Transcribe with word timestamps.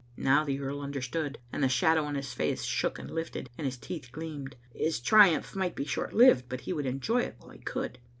Now 0.17 0.43
the 0.43 0.59
earl 0.59 0.81
understood, 0.81 1.37
and 1.53 1.61
the 1.63 1.69
shadow 1.69 2.05
on 2.05 2.15
his 2.15 2.33
face 2.33 2.63
shook 2.63 2.97
and 2.97 3.11
lifted, 3.11 3.51
and 3.55 3.65
his 3.65 3.77
teeth 3.77 4.09
gleamed. 4.11 4.55
His 4.73 4.99
triumph 4.99 5.55
might 5.55 5.75
be 5.75 5.85
short 5.85 6.11
lived, 6.11 6.45
but 6.49 6.61
he 6.61 6.73
would 6.73 6.87
enjoy 6.87 7.21
it 7.21 7.35
while 7.37 7.51
he 7.51 7.59
could. 7.59 7.99